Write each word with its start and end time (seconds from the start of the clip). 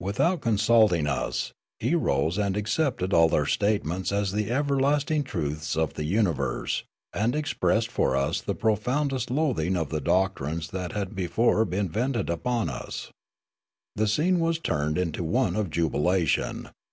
Without 0.00 0.40
con 0.40 0.56
sulting 0.58 1.06
us, 1.08 1.52
he 1.78 1.94
rose 1.94 2.38
and 2.38 2.56
accepted 2.56 3.12
all 3.14 3.28
their 3.28 3.46
statements 3.46 4.10
as 4.10 4.32
the 4.32 4.50
everlasting 4.50 5.22
truths 5.22 5.76
of 5.76 5.94
the 5.94 6.02
universe, 6.02 6.82
and 7.12 7.36
expressed 7.36 7.86
for 7.88 8.16
us 8.16 8.40
the 8.40 8.56
profoundest 8.56 9.30
loathing 9.30 9.76
of 9.76 9.90
the 9.90 10.00
doctrines 10.00 10.66
that 10.72 10.90
had 10.90 11.14
before 11.14 11.64
been 11.64 11.88
vented 11.88 12.28
upon 12.28 12.68
us. 12.68 13.12
The 13.94 14.08
scene 14.08 14.40
was 14.40 14.58
turned 14.58 14.98
into 14.98 15.22
one 15.22 15.54
of 15.54 15.70
jubilation. 15.70 16.70